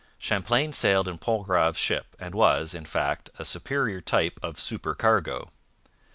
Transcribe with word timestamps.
Champlain 0.17 0.73
sailed 0.73 1.07
in 1.07 1.19
Pontgrave's 1.19 1.77
ship 1.77 2.15
and 2.17 2.33
was, 2.33 2.73
in 2.73 2.85
fact, 2.85 3.29
a 3.37 3.45
superior 3.45 4.01
type 4.01 4.39
of 4.41 4.59
supercargo. 4.59 5.51